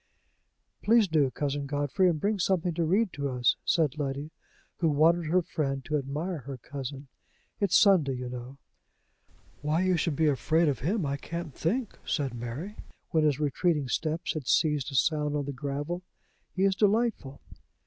"Please 0.81 1.07
do, 1.07 1.29
Cousin 1.29 1.67
Godfrey; 1.67 2.09
and 2.09 2.19
bring 2.19 2.39
something 2.39 2.73
to 2.73 2.83
read 2.83 3.13
to 3.13 3.29
us," 3.29 3.55
said 3.63 3.99
Letty, 3.99 4.31
who 4.77 4.89
wanted 4.89 5.27
her 5.27 5.43
friend 5.43 5.85
to 5.85 5.95
admire 5.95 6.39
her 6.39 6.57
cousin. 6.57 7.07
"It's 7.59 7.77
Sunday, 7.77 8.13
you 8.15 8.27
know." 8.27 8.57
"Why 9.61 9.81
you 9.83 9.97
should 9.97 10.15
be 10.15 10.25
afraid 10.25 10.67
of 10.67 10.79
him, 10.79 11.05
I 11.05 11.17
can't 11.17 11.53
think," 11.53 11.99
said 12.03 12.33
Mary, 12.33 12.77
when 13.11 13.23
his 13.23 13.39
retreating 13.39 13.89
steps 13.89 14.33
had 14.33 14.47
ceased 14.47 14.87
to 14.87 14.95
sound 14.95 15.35
on 15.35 15.45
the 15.45 15.53
gravel. 15.53 16.01
"He 16.55 16.63
is 16.63 16.73
delightful!" 16.75 17.39